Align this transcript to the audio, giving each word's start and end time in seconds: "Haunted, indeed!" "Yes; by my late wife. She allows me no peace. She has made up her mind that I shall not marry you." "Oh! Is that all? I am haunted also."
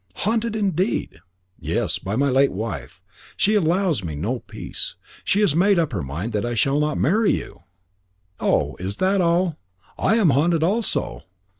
"Haunted, 0.25 0.55
indeed!" 0.55 1.19
"Yes; 1.59 1.99
by 1.99 2.15
my 2.15 2.31
late 2.31 2.51
wife. 2.51 3.03
She 3.37 3.53
allows 3.53 4.03
me 4.03 4.15
no 4.15 4.39
peace. 4.39 4.95
She 5.23 5.41
has 5.41 5.55
made 5.55 5.77
up 5.77 5.93
her 5.93 6.01
mind 6.01 6.33
that 6.33 6.43
I 6.43 6.55
shall 6.55 6.79
not 6.79 6.97
marry 6.97 7.33
you." 7.37 7.59
"Oh! 8.39 8.75
Is 8.79 8.97
that 8.97 9.21
all? 9.21 9.59
I 9.99 10.15
am 10.15 10.31
haunted 10.31 10.63
also." 10.63 11.21